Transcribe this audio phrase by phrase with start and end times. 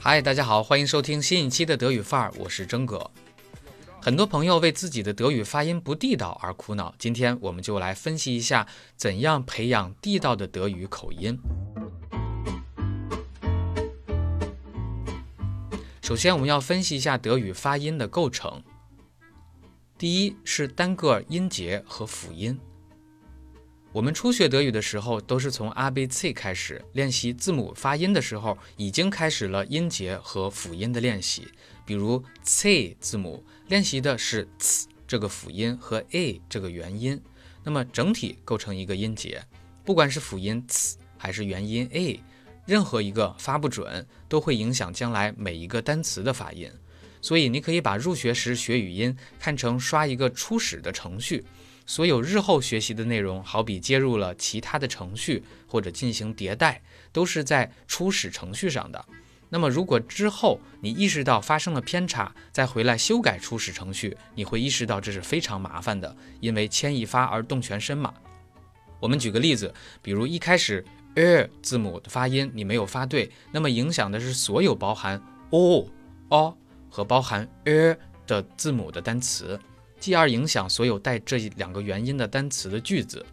[0.00, 3.10] 嗨，大家好，欢迎收听新一期的德语范儿，我是真哥。
[4.00, 8.64] 很多朋友为自己的德语发音不地道而苦恼，今天我们就来分析一下
[8.96, 11.36] 怎样培养地道的德语口音。
[16.00, 18.62] 首先，我们要分析一下德语发音的构成。
[19.98, 22.56] 第一是单个音节和辅音。
[23.98, 31.48] 我们初学德语的时候，都是从 a b c 开始练习字母发音的时候，已经开始了音节和辅音的练习。
[31.84, 37.20] 比如 c 字母练习的是 c 这个辅音和 a 这个元音，
[37.64, 39.42] 那么整体构成一个音节。
[39.84, 42.22] 不管是辅音 c 还是元音 a，
[42.66, 46.70] 任何一个发不准，都会影响将来每一个单词的发音。
[47.20, 51.44] 所以你可以把入学时学语音看成刷一个初始的程序。
[51.88, 59.02] 所有日后学习的内容，好比接入了其他的程序或者进行迭代，都是在初始程序上的。
[59.48, 68.12] 那么，如果之后你意识到发生了偏差，再回来修改初始程序，你会意识到这是非常麻烦的，因为牵一发而动全身嘛。
[69.00, 70.84] 我们举个例子，比如一开始
[71.14, 75.18] er 字母的发音你没有发对，那么影响的是所有包含
[75.48, 75.88] o、
[76.28, 76.58] o
[76.90, 77.96] 和包含 er
[78.26, 79.58] 的字母的单词。
[80.00, 83.24] 继而影响所有带这两个元音的单词的句子。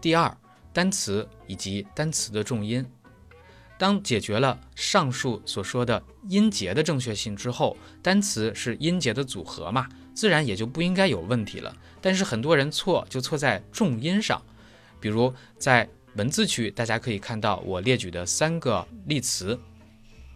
[0.00, 0.34] 第二，
[0.72, 2.84] 单词以及单词的重音。
[3.78, 11.74] 当解决了上述所说的音节的正确性之后，单词是音节的组合嘛，自然也就不应该有问题了。
[12.00, 14.42] 但是很多人错就错在重音上，
[15.00, 19.58] 比如在文字区，大家可以看到我列举的三个例词。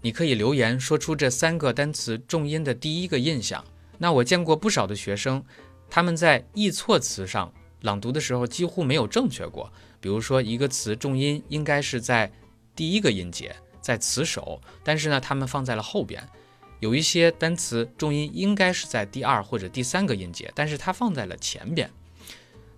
[0.00, 3.64] 你可以留言说出这三个单词重音的第一个印象。
[3.98, 5.44] 那我见过不少的学生，
[5.90, 9.72] 他们在易错词上朗读的时候几乎没有正确过。
[10.00, 12.30] 比如说一个词重音应该是在
[12.76, 16.22] 第一个音节，在词首，但是呢他们放在了后边。
[16.78, 21.90] 有一些单词重音应该是在第二或者第三个音节，但是它放在了前边。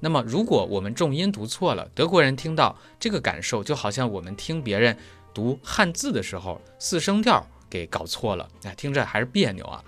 [0.02, 4.96] 那么如果我们重音读错了，德国人听到这个感受就好像我们听别人。
[5.32, 9.84] 读汉字的时候，四声调给搞错了，哎，听着还是别扭啊。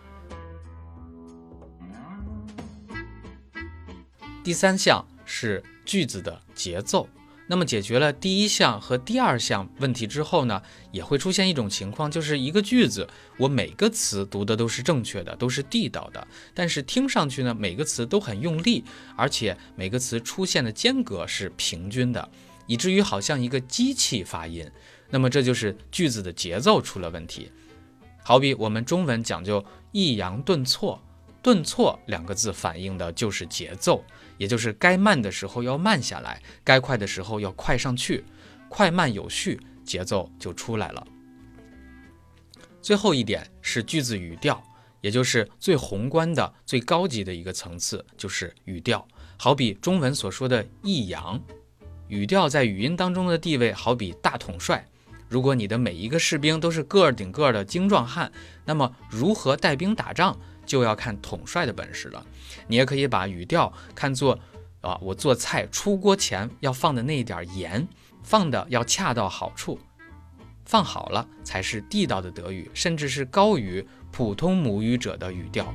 [4.44, 7.08] 第三项是句子的节奏。
[7.48, 18.82] 那么解决了第一项和第二项问题之后呢，也会出现一种情况，就是一个句子，我每个词读的都是正确的，都是地道的，但是听上去呢，每个词都很用力，
[19.16, 22.26] 而且每个词出现的间隔是平均的，
[22.66, 24.70] 以至于好像一个机器发音。
[25.12, 27.52] 那么这就是句子的节奏出了问题，
[28.24, 30.98] 好比我们中文讲究抑扬顿挫，
[31.42, 34.02] 顿挫两个字反映的就是节奏，
[34.38, 38.24] 也就是该慢的时候要慢下来，该快的时候要快上去，
[38.70, 41.06] 快慢有序，节奏就出来了。
[42.80, 44.62] 最后一点是句子语调，
[45.02, 49.06] 也就是最宏观的、最高级的一个层次，就是语调。
[49.36, 51.38] 好比中文所说的抑扬，
[52.08, 54.88] 语调在语音当中的地位，好比大统帅。
[55.32, 58.30] 如果你的每一个士兵都是个儿顶个儿的精壮汉，
[58.66, 62.22] 那么如何带兵打仗就要看统帅的本事了。
[62.66, 64.38] 你也可以把语调看作，
[64.82, 67.88] 啊，我做菜出锅前要放的那一点盐，
[68.22, 69.78] 放的要恰到好处，
[70.66, 75.74] 放好了才是地道的德语，甚至是高于普通母语者的语调。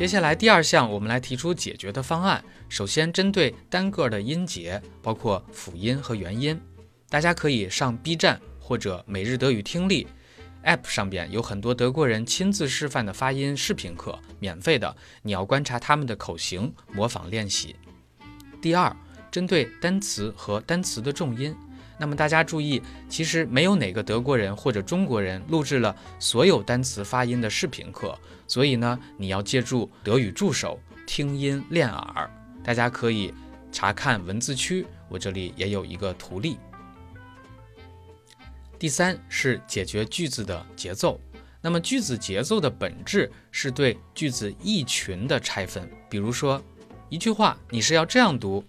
[0.00, 2.42] 接下来第二项，我们来提出解决的方案。
[2.70, 6.58] 首先，针对单个的音节，包括辅音和元音，
[7.10, 10.06] 大家可以上 B 站或者每日德语听力
[10.64, 14.96] App 上边有很多德国人亲自示范的发音视频课，免费的。
[15.20, 17.76] 你要观察他们的口型，模仿练习。
[18.62, 18.96] 第二，
[19.30, 21.54] 针对单词和单词的重音。
[22.00, 22.80] 那么大家注意，
[23.10, 28.18] 其实没有哪个德国人或者中国人录制了所有单词发音的视频课，
[28.48, 32.30] 所以呢，你要借助德语助手听音练耳。
[32.64, 33.34] 大家可以
[33.70, 36.56] 查看文字区，我这里也有一个图例。
[38.78, 41.20] 第三是解决句子的节奏。
[41.60, 45.86] 那么句子节奏的本质是对句子意群的拆分。
[46.08, 46.58] 比如说
[47.10, 48.64] 一句话，你是要这样读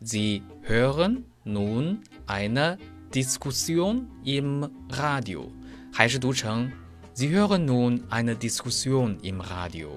[0.00, 1.98] ：The hören nun。
[2.26, 2.76] eine
[3.10, 5.48] Diskussion im Radio，
[5.90, 6.70] 还是读成
[7.14, 9.88] Sie hören nun eine Diskussion im Radio。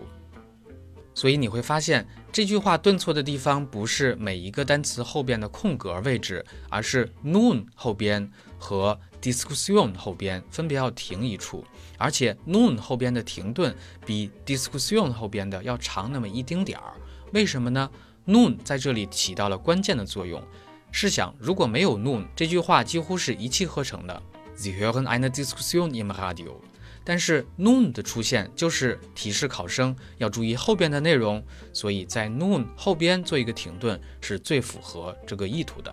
[1.13, 11.65] 所以你会发现这句话顿挫的地方不是每一个单词后边的空格位置，而是 nun 后边和 Diskussion 后边分别要停一处，
[11.97, 13.75] 而且 nun 后边的停顿
[14.05, 16.93] 比 Diskussion 后边的要长那么一丁点儿。
[17.33, 17.89] 为什么呢
[18.25, 20.41] ？nun 在这里起到了关键的作用。
[20.91, 24.21] 试想，如果没有 noon，这句话几乎是一气呵成的。
[24.57, 26.55] Sie hören eine Diskussion im Radio。
[27.03, 31.43] 但是 noon 的出现就是提示考生要注意后边的内容，
[31.73, 35.91] 所以在 noon 后边做一个停顿是最符合这个意图的。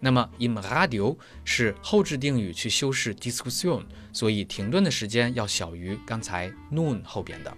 [0.00, 7.56] 那么 im Radio 是后置定语去修饰 Diskussion，所以停顿的时间要小于刚才 noon 后边的。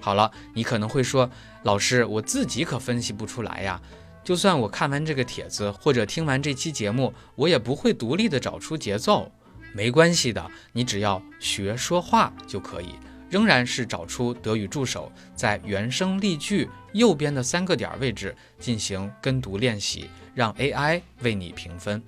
[0.00, 1.30] 好了，你可能会说，
[1.62, 3.80] 老师，我自己可分析不出来呀。
[4.24, 9.30] 就算我看完这个帖子或者听完这期节目，我也不会独立的找出节奏。
[9.74, 12.94] 没关系的，你只要学说话就可以，
[13.28, 22.02] 仍然是找出德语助手，在原声例句右边的三个点位置进行跟读练习，让 AI 为你评分。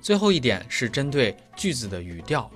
[0.00, 2.50] 最后一点是针对句子的语调。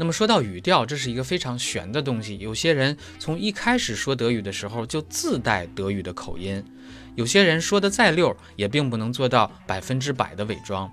[0.00, 2.38] 那么说到语调，这是一个非常玄的东西。
[2.38, 6.64] 有些人从一开始说德语的时候就自带德语的口音，
[7.16, 10.88] 有些人说的再溜，也并不能做到百分之百的伪装。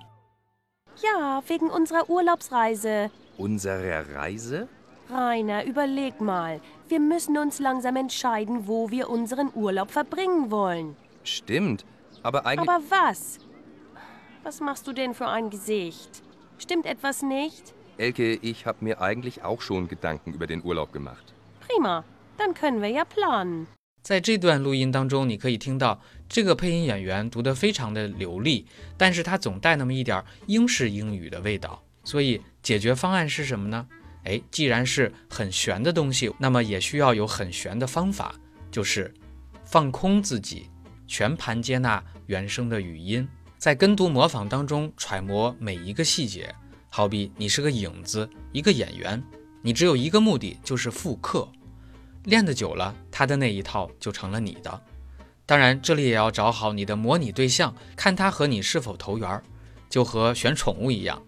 [1.00, 3.10] Ja, wegen unserer Urlaubsreise.
[3.38, 4.66] Unsere Reise?
[5.08, 6.58] Rainer, überleg mal.
[6.88, 10.96] Wir müssen uns langsam entscheiden, wo wir unseren Urlaub verbringen wollen.
[11.22, 11.84] Stimmt,
[12.24, 12.68] aber eigentlich.
[12.68, 13.38] Aber was?
[14.42, 16.22] Was machst du denn für ein Gesicht?
[16.58, 17.72] Stimmt etwas nicht?
[17.98, 21.32] Elke, ich habe mir eigentlich auch schon Gedanken über den Urlaub gemacht.
[21.66, 22.04] Prima,
[22.36, 23.66] dann können wir ja planen.
[24.02, 28.66] 在这段录音当中，你可以听到这个配音演员读得非常的流利，
[28.96, 31.82] 但是他总带那么一点英式英语的味道。
[32.04, 33.86] 所以解决方案是什么呢？
[34.24, 38.34] 哎，既然是很玄的东西，那么也需要有很玄的方法，
[38.70, 39.12] 就是
[39.64, 40.68] 放空自己，
[41.08, 43.26] 全盘接纳原声的语音，
[43.56, 46.54] 在跟读模仿当中揣摩每一个细节。
[46.96, 49.22] 好比你是个影子，一个演员，
[49.60, 51.46] 你只有一个目的，就是复刻。
[52.24, 54.82] 练得久了，他的那一套就成了你的。
[55.44, 59.42] 当然，这里也要找好你的模拟对象，看他和你是否投缘儿，
[59.90, 61.22] 就和选宠物一样。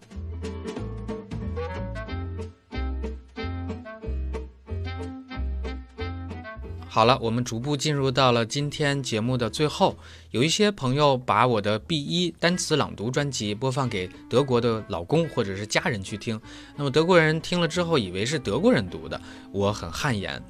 [6.99, 9.97] 好了，我们逐步进入到了今天节目的最后。
[10.33, 16.41] 有一些朋友把我的 B 一单词朗读专辑播放给德国的老公或者是家人去听，
[16.75, 19.21] 那么德国人听了之后以为是德国人读的，
[19.53, 20.43] 我很汗颜。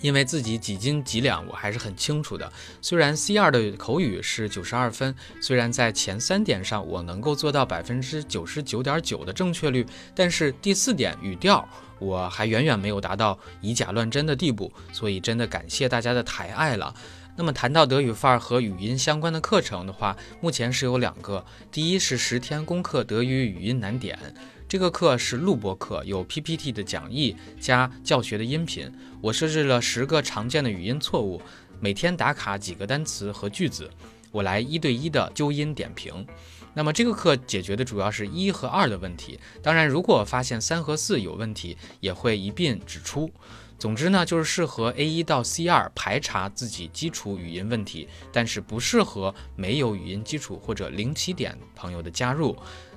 [0.00, 2.50] 因为自己几斤几两，我还是很清楚的。
[2.80, 11.66] 虽然 C 二的口语是九十二分，虽然在前三点上我能够做到百分之九十九点九的正确率，但是第四点语调
[11.98, 14.72] 我还远远没有达到以假乱真的地步。
[14.92, 16.94] 所以真的感谢大家的抬爱了。
[17.36, 24.18] 那么谈到德语范儿和语音相关的课程的话，目前是有两个，第一是十天攻克德语语音难点。
[24.66, 28.90] 这个课是录播课，有 PPT 的讲义加教学的音频。
[29.20, 31.40] 我设置了十个常见的语音错误，
[31.78, 33.90] 每天打卡几个单词和句子，
[34.32, 36.26] 我来一对一的纠音点评。
[36.72, 43.30] 那么这个课解决的主要是一和二的问题，当然如果发现三和四有问题，也会一并指出。
[43.78, 52.56] 总之呢，就是适合 A 一到 C 二排查自己基础语音问题，但是不适合没有语音基础或者零起点朋友的加入。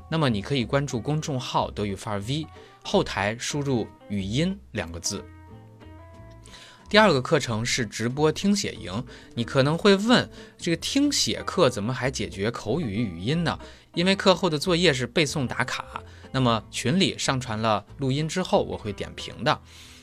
[0.10, 2.48] 那么你可以关注公众号德语范儿 V，
[2.84, 5.24] 后台输入“语音”两个字。
[6.90, 9.06] 第二个课程是直播听写营，
[9.36, 10.27] 你可能会问，
[10.58, 13.60] 这个听写课怎么还解决口语语音呢？
[13.94, 16.01] 因为课后的作业是背诵打卡，
[16.32, 19.62] 那么群里上传了录音之后，我会点评的，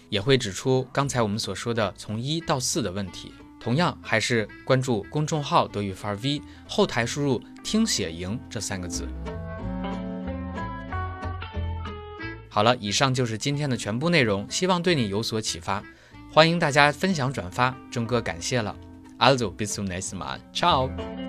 [0.09, 3.33] 也会指出刚才我们所说的从一到四的问题。
[3.59, 9.09] 同样还是关注公众号德语范儿 V，后台输入“听写营”这三个字。
[12.49, 15.83] 好了，以上就是今天的全部内容，希望对你有所启发。
[16.33, 18.77] 欢迎大家分享转发，钟哥感谢了。
[19.19, 21.26] Also bis zum nächsten Mal，ciao。